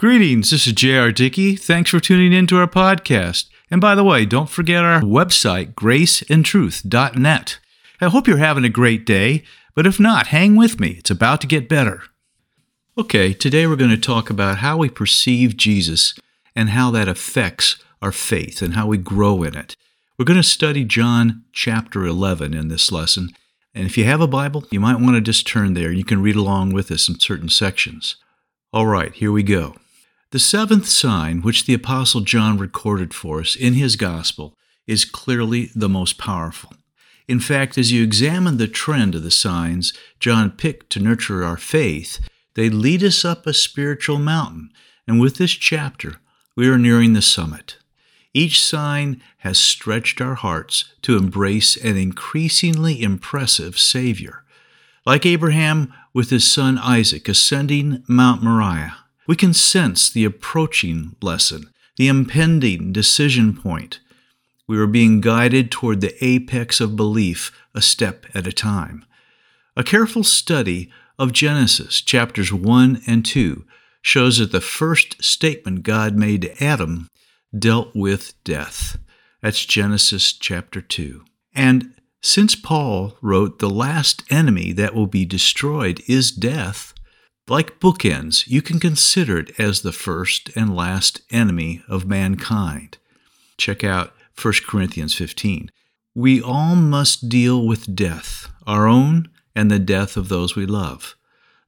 [0.00, 1.12] Greetings, this is J.R.
[1.12, 1.56] Dickey.
[1.56, 3.50] Thanks for tuning in to our podcast.
[3.70, 7.58] And by the way, don't forget our website, graceandtruth.net.
[8.00, 9.42] I hope you're having a great day,
[9.74, 10.92] but if not, hang with me.
[10.92, 12.04] It's about to get better.
[12.96, 16.14] Okay, today we're going to talk about how we perceive Jesus
[16.56, 19.76] and how that affects our faith and how we grow in it.
[20.16, 23.32] We're going to study John chapter 11 in this lesson.
[23.74, 25.92] And if you have a Bible, you might want to just turn there.
[25.92, 28.16] You can read along with us in certain sections.
[28.72, 29.74] All right, here we go.
[30.32, 34.56] The seventh sign, which the Apostle John recorded for us in his Gospel,
[34.86, 36.72] is clearly the most powerful.
[37.26, 41.56] In fact, as you examine the trend of the signs John picked to nurture our
[41.56, 42.20] faith,
[42.54, 44.70] they lead us up a spiritual mountain,
[45.04, 46.20] and with this chapter,
[46.54, 47.78] we are nearing the summit.
[48.32, 54.44] Each sign has stretched our hearts to embrace an increasingly impressive Savior.
[55.04, 58.96] Like Abraham with his son Isaac ascending Mount Moriah,
[59.30, 64.00] we can sense the approaching lesson, the impending decision point.
[64.66, 69.04] We are being guided toward the apex of belief a step at a time.
[69.76, 73.64] A careful study of Genesis chapters 1 and 2
[74.02, 77.06] shows that the first statement God made to Adam
[77.56, 78.98] dealt with death.
[79.42, 81.24] That's Genesis chapter 2.
[81.54, 86.94] And since Paul wrote, The last enemy that will be destroyed is death,
[87.50, 92.96] like bookends, you can consider it as the first and last enemy of mankind.
[93.58, 95.70] Check out 1 Corinthians 15.
[96.14, 101.16] We all must deal with death, our own and the death of those we love.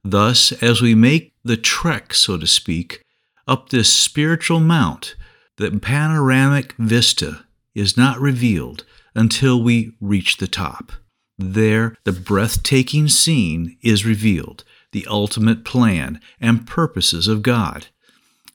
[0.05, 3.03] Thus, as we make the trek, so to speak,
[3.45, 5.15] up this spiritual mount,
[5.57, 10.93] the panoramic vista is not revealed until we reach the top.
[11.37, 14.63] There, the breathtaking scene is revealed
[14.93, 17.87] the ultimate plan and purposes of God.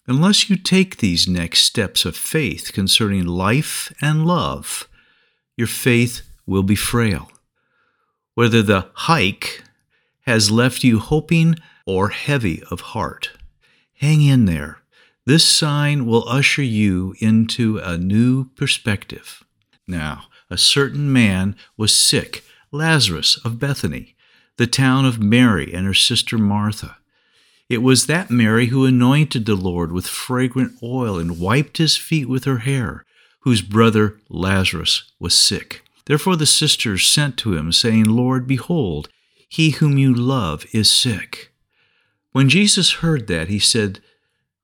[0.07, 4.89] Unless you take these next steps of faith concerning life and love,
[5.57, 7.31] your faith will be frail.
[8.35, 9.63] Whether the hike
[10.23, 13.33] has left you hoping or heavy of heart,
[13.95, 14.79] hang in there.
[15.27, 19.45] This sign will usher you into a new perspective.
[19.87, 24.15] Now, a certain man was sick, Lazarus of Bethany
[24.59, 26.97] the town of Mary and her sister Martha.
[27.69, 32.29] It was that Mary who anointed the Lord with fragrant oil and wiped his feet
[32.29, 33.05] with her hair,
[33.41, 35.83] whose brother Lazarus was sick.
[36.07, 39.09] Therefore the sisters sent to him, saying, Lord, behold,
[39.49, 41.53] he whom you love is sick.
[42.33, 44.01] When Jesus heard that, he said,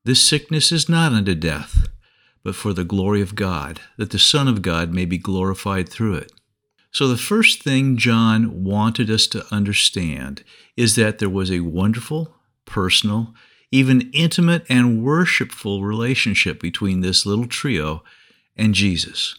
[0.05, 1.89] This sickness is not unto death,
[2.43, 6.15] but for the glory of God, that the Son of God may be glorified through
[6.17, 6.33] it.
[6.95, 10.45] So, the first thing John wanted us to understand
[10.77, 13.35] is that there was a wonderful, personal,
[13.73, 18.05] even intimate and worshipful relationship between this little trio
[18.57, 19.37] and Jesus.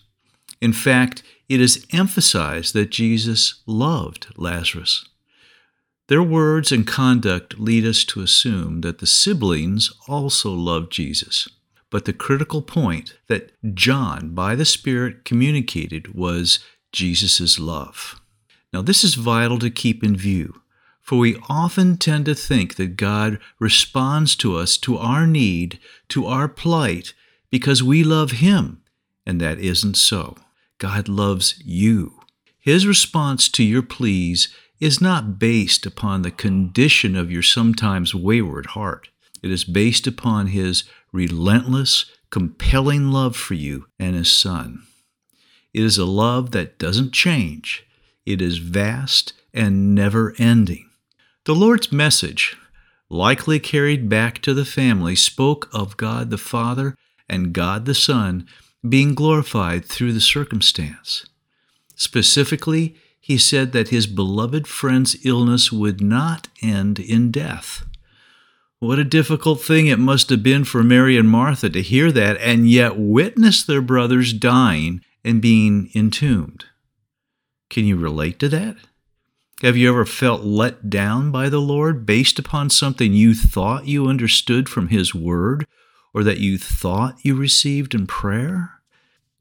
[0.60, 5.08] In fact, it is emphasized that Jesus loved Lazarus.
[6.10, 11.48] Their words and conduct lead us to assume that the siblings also loved Jesus.
[11.90, 16.60] But the critical point that John, by the Spirit, communicated was
[16.96, 18.20] Jesus' love.
[18.74, 20.62] Now, this is vital to keep in view,
[21.02, 25.80] for we often tend to think that God responds to us, to our need,
[26.10, 27.14] to our plight,
[27.52, 28.82] because we love Him,
[29.26, 30.36] and that isn't so.
[30.78, 32.20] God loves you.
[32.60, 34.48] His response to your pleas
[34.80, 39.10] is not based upon the condition of your sometimes wayward heart.
[39.44, 44.84] It is based upon His relentless, compelling love for you and His Son.
[45.76, 47.86] It is a love that doesn't change.
[48.26, 50.90] It is vast and never ending.
[51.44, 52.56] The Lord's message,
[53.10, 56.96] likely carried back to the family, spoke of God the Father
[57.28, 58.48] and God the Son
[58.88, 61.26] being glorified through the circumstance.
[61.98, 67.84] Specifically, he said that his beloved friend's illness would not end in death.
[68.80, 72.38] What a difficult thing it must have been for Mary and Martha to hear that
[72.38, 76.66] and yet witness their brothers dying and being entombed.
[77.70, 78.78] Can you relate to that?
[79.62, 84.08] Have you ever felt let down by the Lord based upon something you thought you
[84.08, 85.66] understood from His Word
[86.14, 88.74] or that you thought you received in prayer?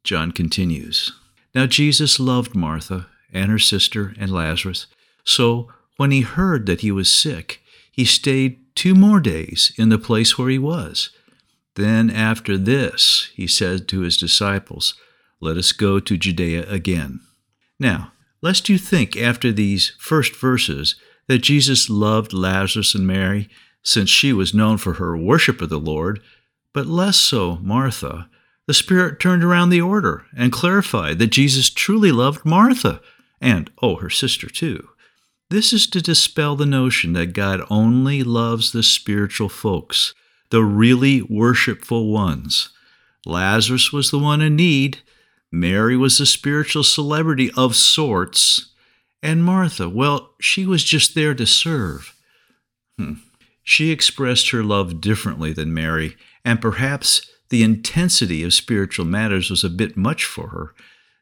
[0.03, 1.13] John continues
[1.55, 4.87] Now Jesus loved Martha and her sister and Lazarus,
[5.25, 7.61] so when he heard that he was sick,
[7.91, 11.11] he stayed two more days in the place where he was.
[11.75, 14.95] Then after this, he said to his disciples,
[15.45, 17.21] let us go to Judea again.
[17.79, 18.13] Now,
[18.43, 20.97] lest you think after these first verses
[21.29, 23.49] that Jesus loved Lazarus and Mary,
[23.83, 26.21] since she was known for her worship of the Lord,
[26.73, 28.29] but less so Martha,
[28.67, 33.01] the Spirit turned around the order and clarified that Jesus truly loved Martha,
[33.41, 34.89] and, oh, her sister too.
[35.51, 40.15] This is to dispel the notion that God only loves the spiritual folks,
[40.51, 42.71] the really worshipful ones.
[43.27, 45.03] Lazarus was the one in need,
[45.55, 48.73] Mary was a spiritual celebrity of sorts,
[49.23, 52.13] and Martha, well, she was just there to serve.
[52.99, 53.15] Hmm.
[53.63, 59.63] She expressed her love differently than Mary, and perhaps the intensity of spiritual matters was
[59.63, 60.75] a bit much for her.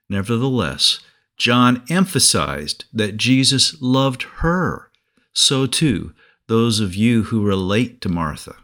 [0.09, 1.01] Nevertheless,
[1.37, 4.91] John emphasized that Jesus loved her.
[5.35, 6.15] So too,
[6.49, 8.57] those of you who relate to Martha.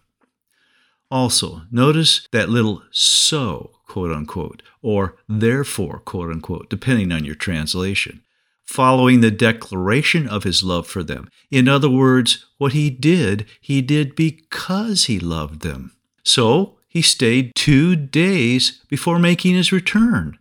[1.11, 8.23] Also, notice that little so, quote unquote, or therefore, quote unquote, depending on your translation,
[8.65, 11.29] following the declaration of his love for them.
[11.51, 15.93] In other words, what he did, he did because he loved them.
[16.23, 20.39] So, he stayed two days before making his return.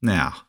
[0.00, 0.42] Now,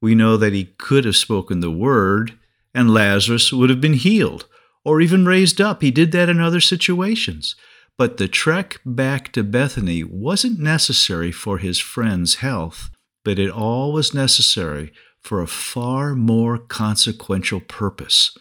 [0.00, 2.34] we know that he could have spoken the word
[2.74, 4.46] and Lazarus would have been healed
[4.84, 5.82] or even raised up.
[5.82, 7.54] He did that in other situations.
[8.02, 12.90] But the trek back to Bethany wasn't necessary for his friend's health,
[13.22, 18.36] but it all was necessary for a far more consequential purpose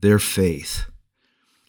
[0.00, 0.86] their faith.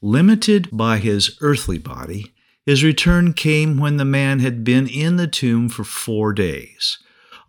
[0.02, 2.34] Limited by his earthly body,
[2.66, 7.00] his return came when the man had been in the tomb for four days.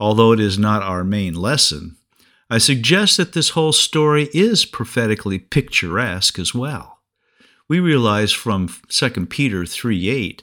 [0.01, 1.97] Although it is not our main lesson,
[2.51, 6.96] I suggest that this whole story is prophetically picturesque as well.
[7.69, 10.43] We realize from 2 Peter 3 8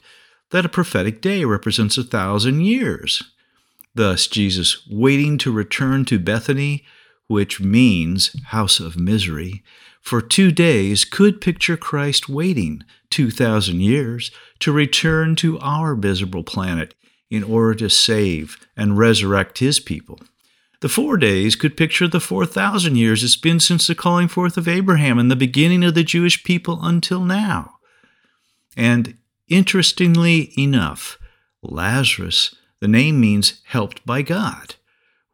[0.52, 3.24] that a prophetic day represents a thousand years.
[3.96, 6.84] Thus, Jesus waiting to return to Bethany,
[7.28, 9.64] which means house of misery,
[10.02, 16.94] for two days could picture Christ waiting 2,000 years to return to our miserable planet
[17.30, 20.20] in order to save and resurrect his people.
[20.84, 24.68] The four days could picture the 4,000 years it's been since the calling forth of
[24.68, 27.78] Abraham and the beginning of the Jewish people until now.
[28.78, 31.18] And interestingly enough,
[31.64, 34.76] Lazarus, the name means helped by God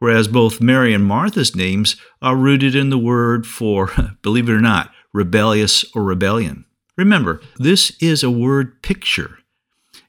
[0.00, 3.92] whereas both Mary and Martha's names are rooted in the word for,
[4.22, 6.64] believe it or not, rebellious or rebellion.
[6.96, 9.38] Remember, this is a word picture.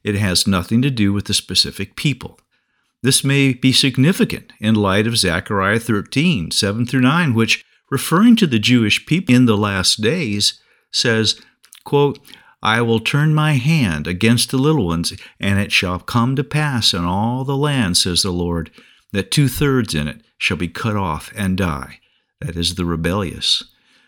[0.03, 2.39] It has nothing to do with the specific people.
[3.03, 8.47] This may be significant in light of Zechariah 13, 7 through 9, which, referring to
[8.47, 10.61] the Jewish people in the last days,
[10.91, 11.41] says,
[11.83, 12.19] quote,
[12.61, 16.93] I will turn my hand against the little ones, and it shall come to pass
[16.93, 18.69] in all the land, says the Lord,
[19.11, 21.99] that two thirds in it shall be cut off and die,
[22.39, 23.63] that is, the rebellious.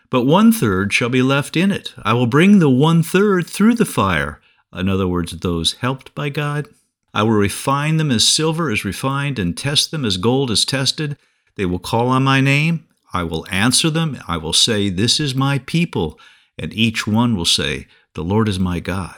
[0.08, 1.94] But one third shall be left in it.
[2.04, 4.40] I will bring the one third through the fire,
[4.72, 6.68] in other words, those helped by God.
[7.14, 11.16] I will refine them as silver is refined, and test them as gold is tested.
[11.56, 12.86] They will call on my name.
[13.12, 14.18] I will answer them.
[14.26, 16.18] I will say, This is my people.
[16.58, 19.16] And each one will say, The Lord is my God.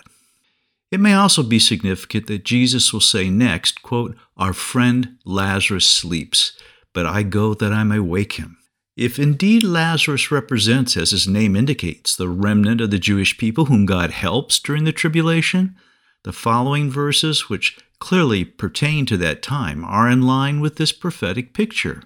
[0.91, 6.53] It may also be significant that Jesus will say next, quote, Our friend Lazarus sleeps,
[6.93, 8.59] but I go that I may wake him.
[8.97, 13.85] If indeed Lazarus represents, as his name indicates, the remnant of the Jewish people whom
[13.85, 15.77] God helps during the tribulation,
[16.25, 21.55] the following verses, which clearly pertain to that time, are in line with this prophetic
[21.55, 22.03] picture,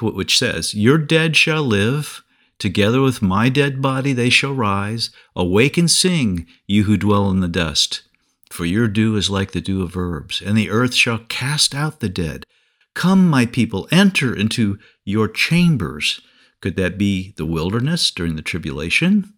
[0.00, 2.22] which says, Your dead shall live,
[2.58, 5.10] together with my dead body they shall rise.
[5.34, 8.02] Awake and sing, you who dwell in the dust.
[8.50, 12.00] For your dew is like the dew of herbs, and the earth shall cast out
[12.00, 12.44] the dead.
[12.94, 16.20] Come, my people, enter into your chambers.
[16.60, 19.32] Could that be the wilderness during the tribulation?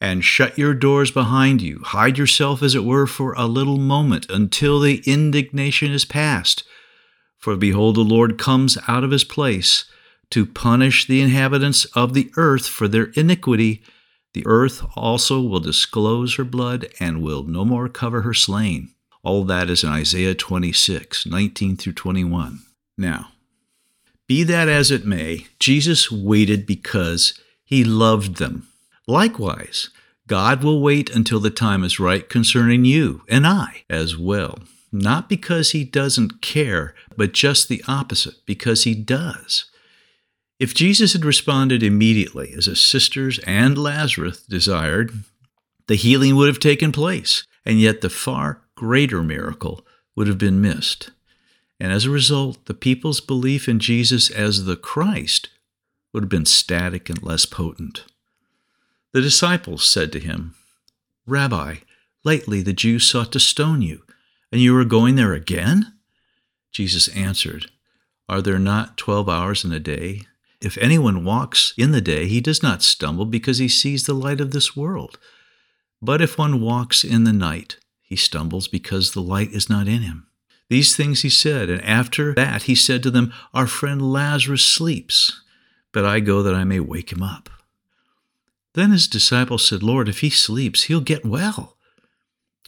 [0.00, 1.80] And shut your doors behind you.
[1.82, 6.64] Hide yourself, as it were, for a little moment until the indignation is past.
[7.38, 9.86] For behold, the Lord comes out of his place
[10.30, 13.82] to punish the inhabitants of the earth for their iniquity
[14.34, 18.90] the earth also will disclose her blood and will no more cover her slain.
[19.22, 22.58] All that is in Isaiah 26, 19 through 21.
[22.98, 23.28] Now,
[24.26, 28.68] be that as it may, Jesus waited because he loved them.
[29.06, 29.90] Likewise,
[30.26, 34.58] God will wait until the time is right concerning you and I as well.
[34.90, 39.66] Not because he doesn't care, but just the opposite, because he does.
[40.60, 45.12] If Jesus had responded immediately, as his sisters and Lazarus desired,
[45.88, 49.84] the healing would have taken place, and yet the far greater miracle
[50.14, 51.10] would have been missed.
[51.80, 55.48] And as a result, the people's belief in Jesus as the Christ
[56.12, 58.04] would have been static and less potent.
[59.14, 60.56] The disciples said to him,
[61.24, 61.76] Rabbi,
[62.24, 64.02] Lately the Jews sought to stone you,
[64.50, 65.92] and you are going there again?
[66.72, 67.70] Jesus answered,
[68.28, 70.22] Are there not twelve hours in a day?
[70.60, 74.40] If anyone walks in the day, he does not stumble because he sees the light
[74.40, 75.16] of this world.
[76.02, 80.02] But if one walks in the night, he stumbles because the light is not in
[80.02, 80.26] him.
[80.68, 85.40] These things he said, and after that he said to them, Our friend Lazarus sleeps,
[85.92, 87.48] but I go that I may wake him up.
[88.74, 91.76] Then his disciples said, Lord, if he sleeps, he'll get well.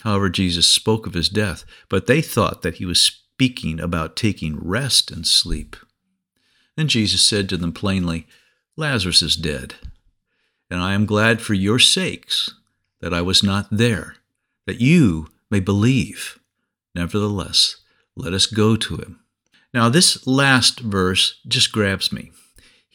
[0.01, 4.59] However, Jesus spoke of his death, but they thought that he was speaking about taking
[4.59, 5.77] rest and sleep.
[6.77, 8.27] Then Jesus said to them plainly,
[8.77, 9.75] Lazarus is dead,
[10.71, 12.53] and I am glad for your sakes
[13.01, 14.17] that I was not there,
[14.67, 16.39] that you may believe.
[16.95, 17.77] Nevertheless,
[18.15, 19.21] let us go to him.
[19.75, 22.33] Now, this last verse just grabs me.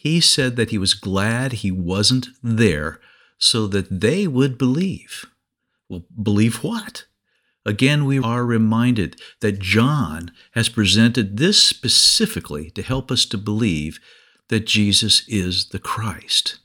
[0.01, 2.99] He said that he was glad he wasn't there
[3.37, 5.27] so that they would believe.
[5.87, 7.05] Well, believe what?
[7.67, 13.99] Again, we are reminded that John has presented this specifically to help us to believe
[14.47, 16.57] that Jesus is the Christ.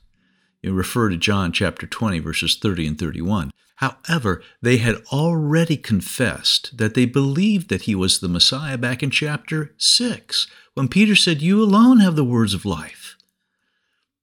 [0.63, 3.51] You refer to John chapter 20, verses 30 and 31.
[3.75, 9.11] However, they had already confessed that they believed that he was the Messiah back in
[9.11, 13.06] chapter 6, when Peter said, You alone have the words of life.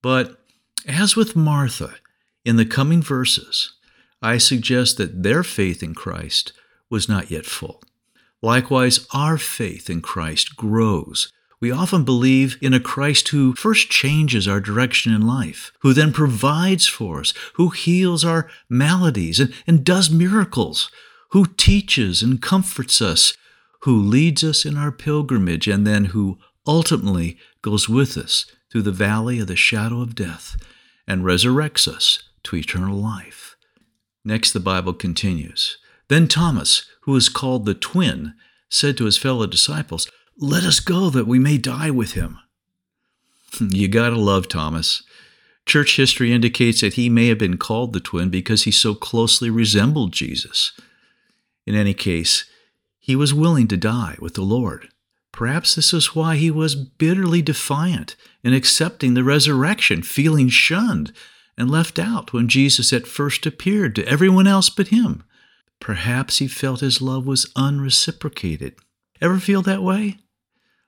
[0.04, 0.38] But
[0.86, 1.94] as with Martha,
[2.44, 3.72] in the coming verses,
[4.20, 6.52] I suggest that their faith in Christ
[6.90, 7.82] was not yet full.
[8.42, 11.32] Likewise, our faith in Christ grows.
[11.58, 16.12] We often believe in a Christ who first changes our direction in life, who then
[16.12, 20.90] provides for us, who heals our maladies and, and does miracles,
[21.30, 23.32] who teaches and comforts us,
[23.84, 28.44] who leads us in our pilgrimage, and then who ultimately goes with us
[28.74, 30.56] through the valley of the shadow of death
[31.06, 33.54] and resurrects us to eternal life.
[34.24, 35.78] Next, the Bible continues.
[36.08, 38.34] Then Thomas, who is called the twin,
[38.68, 42.40] said to his fellow disciples, Let us go that we may die with him.
[43.60, 45.04] you gotta love Thomas.
[45.66, 49.50] Church history indicates that he may have been called the twin because he so closely
[49.50, 50.72] resembled Jesus.
[51.64, 52.44] In any case,
[52.98, 54.88] he was willing to die with the Lord.
[55.34, 58.14] Perhaps this is why he was bitterly defiant
[58.44, 61.12] in accepting the resurrection, feeling shunned
[61.58, 65.24] and left out when Jesus at first appeared to everyone else but him.
[65.80, 68.76] Perhaps he felt his love was unreciprocated.
[69.20, 70.18] Ever feel that way?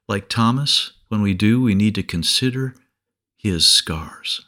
[0.07, 2.77] Like Thomas, when we do, we need to consider
[3.37, 4.47] his scars.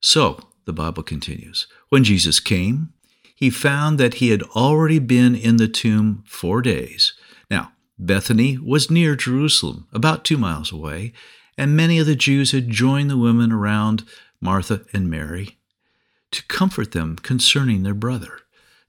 [0.00, 2.92] So, the Bible continues, when Jesus came,
[3.34, 7.12] he found that he had already been in the tomb four days.
[8.00, 11.12] Bethany was near Jerusalem, about two miles away,
[11.58, 14.04] and many of the Jews had joined the women around
[14.40, 15.58] Martha and Mary
[16.30, 18.40] to comfort them concerning their brother.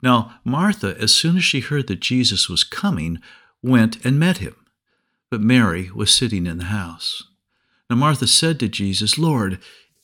[0.02, 3.20] Now, Martha, as soon as she heard that Jesus was coming,
[3.62, 4.56] went and met him.
[5.30, 7.24] But Mary was sitting in the house.
[7.90, 9.60] Now, Martha said to Jesus, Lord,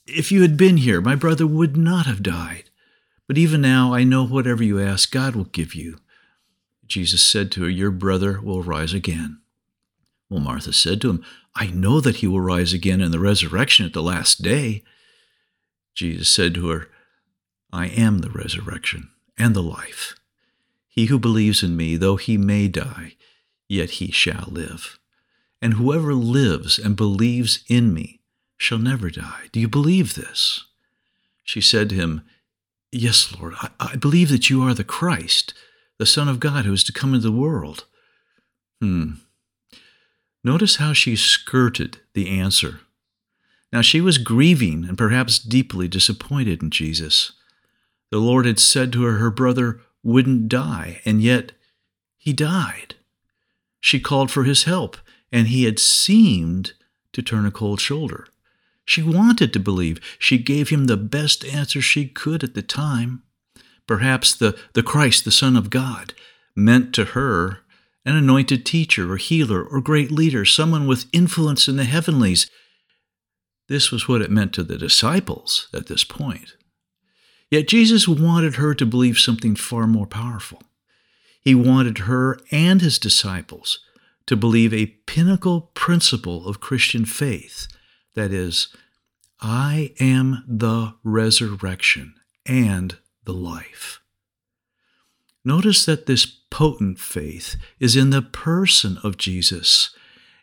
[0.06, 2.70] if you had been here, my brother would not have died.
[3.26, 5.98] But even now I know whatever you ask, God will give you.
[6.88, 9.40] Jesus said to her, Your brother will rise again.
[10.30, 11.24] Well, Martha said to him,
[11.56, 14.84] I know that he will rise again in the resurrection at the last day.
[15.96, 16.90] Jesus said to her,
[17.72, 20.16] I am the resurrection and the life.
[20.88, 23.16] He who believes in me, though he may die,
[23.68, 25.00] yet he shall live.
[25.62, 28.22] And whoever lives and believes in me
[28.58, 29.50] shall never die.
[29.52, 30.66] Do you believe this?
[31.44, 32.22] She said to him,
[32.92, 35.54] Yes, Lord, I, I believe that you are the Christ,
[36.00, 37.86] the Son of God who is to come into the world.
[38.82, 39.14] Hmm.
[40.44, 42.82] Notice how she skirted the answer.
[43.74, 47.34] Now she was grieving and perhaps deeply disappointed in Jesus.
[48.12, 51.52] The Lord had said to her her brother wouldn't die, and yet
[52.18, 52.96] he died.
[53.82, 54.98] She called for his help,
[55.32, 56.74] and he had seemed
[57.14, 58.28] to turn a cold shoulder.
[58.86, 60.00] She wanted to believe.
[60.18, 63.24] She gave him the best answer she could at the time.
[63.88, 66.14] Perhaps the, the Christ, the Son of God,
[66.56, 67.60] meant to her
[68.06, 72.50] an anointed teacher or healer or great leader, someone with influence in the heavenlies.
[73.68, 76.56] This was what it meant to the disciples at this point.
[77.50, 80.62] Yet Jesus wanted her to believe something far more powerful.
[81.42, 83.80] He wanted her and his disciples
[84.26, 87.68] to believe a pinnacle principle of Christian faith
[88.16, 88.68] that is,
[89.40, 92.16] I am the resurrection
[92.46, 94.00] and the life.
[95.44, 99.96] Notice that this potent faith is in the person of Jesus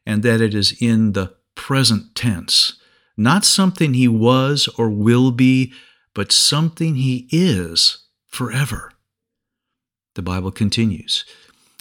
[0.07, 2.75] and that it is in the present tense,
[3.17, 5.73] not something he was or will be
[6.15, 8.93] but something he is forever.
[10.15, 11.25] The Bible continues.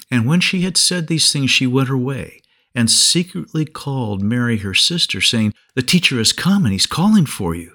[0.10, 2.42] And when she had said these things, she went her way
[2.74, 7.54] and secretly called Mary her sister, saying, The teacher has come and he's calling for
[7.54, 7.73] you.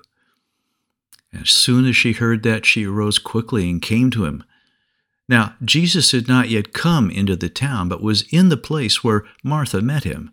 [1.32, 4.44] As soon as she heard that, she arose quickly and came to him.
[5.28, 9.24] Now, Jesus had not yet come into the town, but was in the place where
[9.44, 10.32] Martha met him.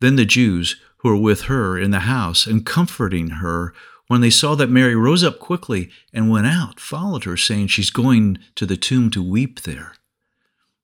[0.00, 3.72] Then the Jews who were with her in the house and comforting her,
[4.06, 7.90] when they saw that Mary rose up quickly and went out, followed her, saying, She's
[7.90, 9.94] going to the tomb to weep there.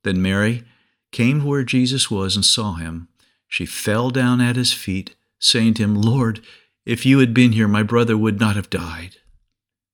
[0.04, 0.64] Then Mary
[1.12, 3.08] came to where Jesus was and saw him.
[3.46, 6.40] She fell down at his feet, saying to him, Lord,
[6.84, 9.16] if you had been here, my brother would not have died.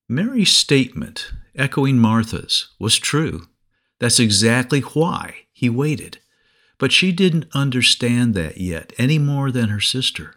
[0.09, 3.47] Mary's statement, echoing Martha's, was true.
[3.99, 6.19] That's exactly why he waited.
[6.77, 10.35] But she didn't understand that yet, any more than her sister.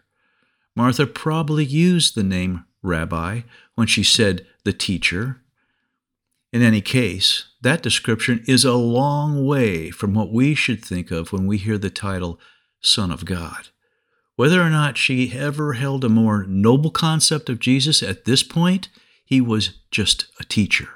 [0.75, 3.41] Martha probably used the name rabbi
[3.75, 5.41] when she said the teacher.
[6.51, 11.31] In any case, that description is a long way from what we should think of
[11.31, 12.39] when we hear the title
[12.81, 13.69] Son of God.
[14.41, 18.89] Whether or not she ever held a more noble concept of Jesus at this point,
[19.23, 20.89] he was just a teacher.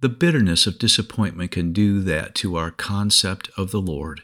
[0.00, 4.22] The bitterness of disappointment can do that to our concept of the Lord.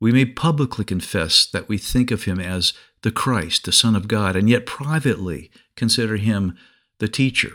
[0.00, 4.08] We may publicly confess that we think of him as the Christ, the Son of
[4.08, 6.56] God, and yet privately consider him
[6.98, 7.52] the teacher.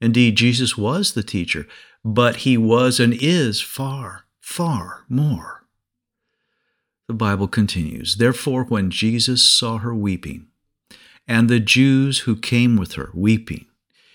[0.00, 1.66] Indeed, Jesus was the teacher,
[2.02, 5.63] but he was and is far, far more.
[7.06, 10.46] The Bible continues Therefore, when Jesus saw her weeping,
[11.28, 13.66] and the Jews who came with her weeping,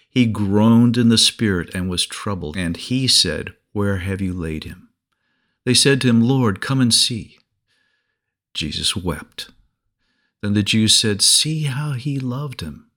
[0.10, 2.58] he groaned in the spirit and was troubled.
[2.58, 4.90] And he said, Where have you laid him?
[5.66, 7.38] They said to him, Lord, come and see.
[8.54, 9.52] Jesus wept.
[10.42, 12.90] Then the Jews said, See how he loved him.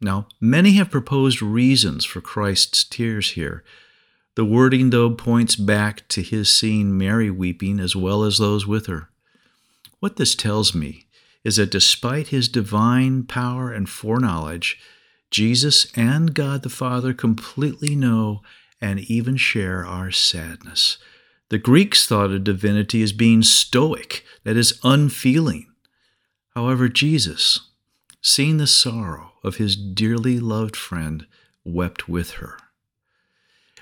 [0.00, 3.64] Now, many have proposed reasons for Christ's tears here.
[4.36, 8.86] The wording, though, points back to his seeing Mary weeping as well as those with
[8.86, 9.08] her.
[10.04, 11.06] What this tells me
[11.44, 14.78] is that despite his divine power and foreknowledge,
[15.30, 18.42] Jesus and God the Father completely know
[18.82, 20.98] and even share our sadness.
[21.48, 25.68] The Greeks thought of divinity as being stoic, that is, unfeeling.
[26.54, 27.70] However, Jesus,
[28.20, 31.26] seeing the sorrow of his dearly loved friend,
[31.64, 32.58] wept with her.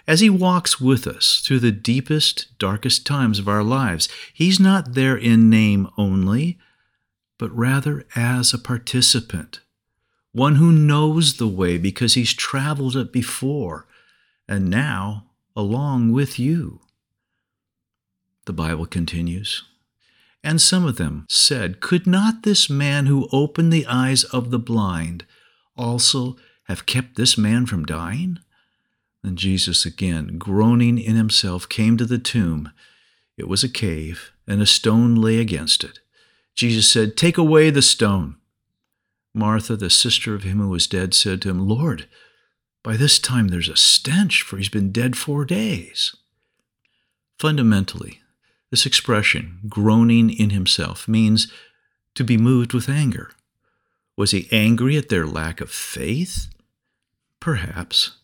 [0.07, 4.95] As he walks with us through the deepest, darkest times of our lives, he's not
[4.95, 6.59] there in name only,
[7.39, 9.61] but rather as a participant,
[10.33, 13.87] one who knows the way because he's traveled it before,
[14.49, 16.81] and now along with you.
[18.47, 19.63] The Bible continues.
[20.43, 24.59] And some of them said, Could not this man who opened the eyes of the
[24.59, 25.25] blind
[25.77, 28.41] also have kept this man from dying?
[29.23, 32.73] Then Jesus, again, groaning in himself, came to the tomb.
[33.37, 36.01] It was a cave, and a stone lay against it.
[36.55, 38.37] Jesus said, Take away the stone.
[39.35, 42.07] Martha, the sister of him who was dead, said to him, Lord,
[42.83, 46.15] by this time there's a stench, for he's been dead four days.
[47.39, 48.21] Fundamentally,
[48.71, 51.51] this expression, groaning in himself, means
[52.15, 53.31] to be moved with anger.
[54.17, 56.49] Was he angry at their lack of faith?
[57.41, 58.19] Perhaps.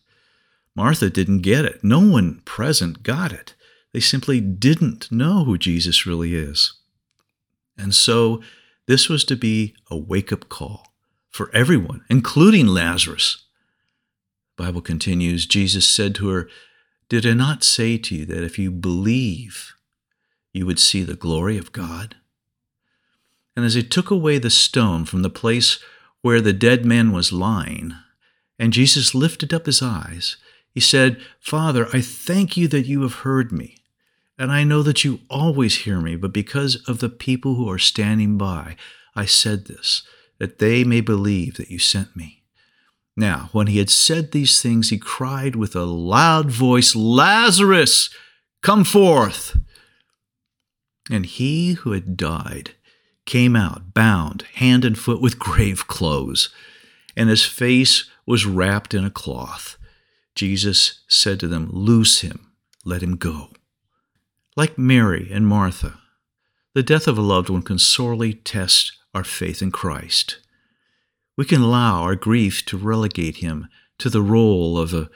[0.75, 1.83] Martha didn't get it.
[1.83, 3.55] No one present got it.
[3.93, 6.73] They simply didn't know who Jesus really is.
[7.77, 8.41] And so
[8.87, 10.93] this was to be a wake up call
[11.29, 13.45] for everyone, including Lazarus.
[14.57, 16.49] The Bible continues Jesus said to her,
[17.07, 19.73] Did I not say to you that if you believe,
[20.53, 22.15] you would see the glory of God?
[23.55, 25.79] And as he took away the stone from the place
[26.21, 27.93] where the dead man was lying,
[28.57, 30.37] and Jesus lifted up his eyes,
[30.79, 33.79] he said, Father, I thank you that you have heard me.
[34.37, 37.77] And I know that you always hear me, but because of the people who are
[37.77, 38.77] standing by,
[39.13, 40.03] I said this,
[40.37, 42.43] that they may believe that you sent me.
[43.17, 48.09] Now, when he had said these things, he cried with a loud voice, Lazarus,
[48.61, 49.57] come forth!
[51.11, 52.71] And he who had died
[53.25, 56.47] came out, bound hand and foot with grave clothes,
[57.17, 59.75] and his face was wrapped in a cloth.
[60.39, 62.51] Jesus said to them, Loose him,
[62.85, 63.49] let him go.
[64.55, 65.99] Like Mary and Martha,
[66.73, 70.39] the death of a loved one can sorely test our faith in Christ.
[71.35, 75.09] We can allow our grief to relegate him to the role of a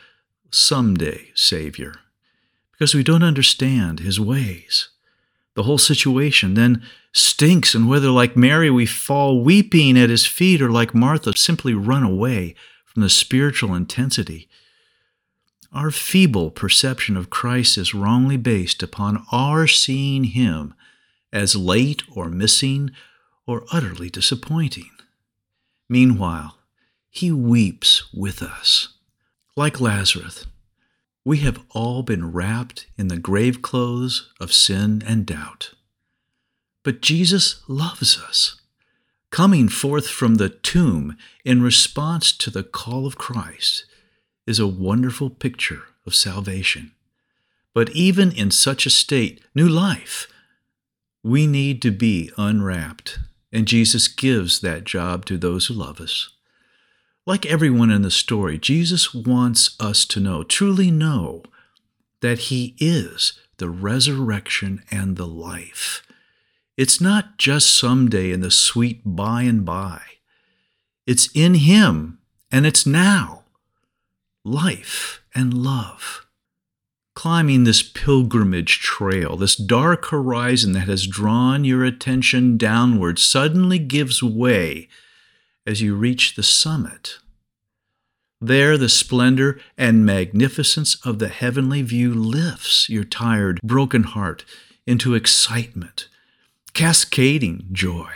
[0.51, 1.95] someday Savior
[2.73, 4.89] because we don't understand his ways
[5.55, 6.81] the whole situation then
[7.13, 11.73] stinks, and whether, like Mary, we fall weeping at his feet, or like Martha, simply
[11.73, 12.55] run away
[12.85, 14.49] from the spiritual intensity,
[15.73, 20.75] Our feeble perception of Christ is wrongly based upon our seeing him
[21.31, 22.91] as late or missing
[23.47, 24.91] or utterly disappointing.
[25.89, 26.59] Meanwhile,
[27.09, 28.89] he weeps with us.
[29.55, 30.45] Like Lazarus,
[31.25, 35.71] we have all been wrapped in the grave clothes of sin and doubt.
[36.83, 38.61] But Jesus loves us.
[39.31, 43.85] Coming forth from the tomb in response to the call of Christ
[44.45, 46.91] is a wonderful picture of salvation.
[47.73, 50.27] But even in such a state, new life,
[51.23, 53.19] we need to be unwrapped,
[53.51, 56.29] and Jesus gives that job to those who love us.
[57.25, 61.43] Like everyone in the story, Jesus wants us to know, truly know,
[62.19, 66.03] that He is the resurrection and the life.
[66.75, 70.01] It's not just someday in the sweet by and by.
[71.07, 72.19] It's in Him,
[72.51, 73.42] and it's now
[74.45, 76.25] life and love.
[77.15, 84.23] Climbing this pilgrimage trail, this dark horizon that has drawn your attention downward, suddenly gives
[84.23, 84.89] way
[85.65, 87.19] as you reach the summit.
[88.41, 94.43] There, the splendor and magnificence of the heavenly view lifts your tired, broken heart
[94.85, 96.09] into excitement,
[96.73, 98.11] cascading joy,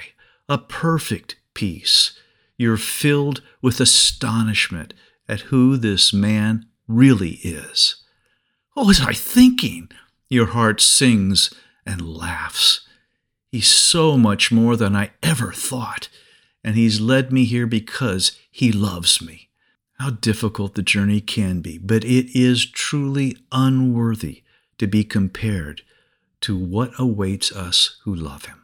[0.49, 2.19] a perfect peace.
[2.57, 4.93] You're filled with astonishment
[5.27, 8.03] at who this man really is.
[8.75, 9.89] Oh, what was I thinking?
[10.29, 11.53] Your heart sings
[11.85, 12.87] and laughs.
[13.51, 16.09] He's so much more than I ever thought,
[16.63, 19.49] and he's led me here because he loves me.
[19.99, 24.43] How difficult the journey can be, but it is truly unworthy
[24.77, 25.81] to be compared
[26.41, 28.63] to what awaits us who love him.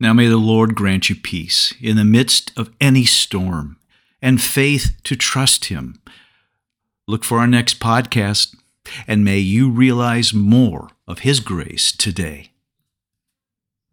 [0.00, 3.76] Now may the Lord grant you peace in the midst of any storm
[4.22, 6.00] and faith to trust Him.
[7.06, 8.54] Look for our next podcast,
[9.06, 12.49] and may you realize more of His grace today.